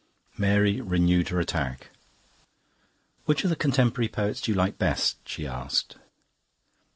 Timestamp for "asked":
5.45-5.97